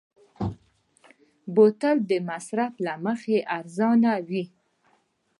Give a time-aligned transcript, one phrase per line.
[1.53, 4.43] بوتل د مصرف له مخې ارزانه وي.